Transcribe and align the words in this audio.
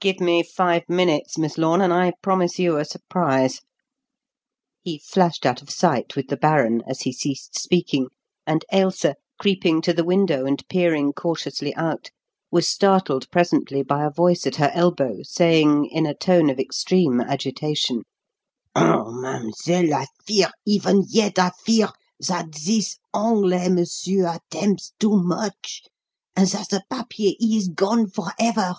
Give 0.00 0.20
me 0.20 0.44
five 0.44 0.88
minutes, 0.88 1.36
Miss 1.36 1.58
Lorne, 1.58 1.80
and 1.80 1.92
I 1.92 2.12
promise 2.22 2.56
you 2.56 2.76
a 2.76 2.84
surprise." 2.84 3.62
He 4.84 4.96
flashed 5.00 5.44
out 5.44 5.60
of 5.60 5.70
sight 5.70 6.14
with 6.14 6.28
the 6.28 6.36
baron 6.36 6.82
as 6.86 7.00
he 7.00 7.12
ceased 7.12 7.58
speaking; 7.58 8.06
and 8.46 8.64
Ailsa, 8.72 9.16
creeping 9.40 9.82
to 9.82 9.92
the 9.92 10.04
window 10.04 10.46
and 10.46 10.62
peering 10.68 11.12
cautiously 11.12 11.74
out, 11.74 12.12
was 12.48 12.68
startled 12.68 13.28
presently 13.32 13.82
by 13.82 14.04
a 14.04 14.10
voice 14.12 14.46
at 14.46 14.54
her 14.54 14.70
elbow 14.72 15.24
saying, 15.24 15.86
in 15.86 16.06
a 16.06 16.14
tone 16.14 16.48
of 16.48 16.60
extreme 16.60 17.20
agitation: 17.20 18.04
"Oh, 18.76 19.10
mademoiselle, 19.10 19.92
I 19.92 20.06
fear, 20.24 20.52
even 20.64 21.06
yet 21.08 21.40
I 21.40 21.50
fear, 21.64 21.88
that 22.28 22.52
this 22.64 22.98
Anglais 23.12 23.68
monsieur 23.70 24.28
attempts 24.36 24.92
too 25.00 25.20
much, 25.20 25.82
and 26.36 26.46
that 26.50 26.68
the 26.70 26.84
papier 26.88 27.32
he 27.40 27.56
is 27.56 27.66
gone 27.66 28.06
for 28.08 28.30
ever." 28.38 28.76